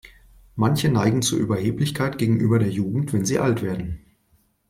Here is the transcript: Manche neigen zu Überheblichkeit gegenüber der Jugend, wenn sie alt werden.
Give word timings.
Manche 0.55 0.89
neigen 0.89 1.21
zu 1.21 1.37
Überheblichkeit 1.37 2.17
gegenüber 2.17 2.57
der 2.57 2.71
Jugend, 2.71 3.13
wenn 3.13 3.23
sie 3.23 3.37
alt 3.37 3.61
werden. 3.61 4.03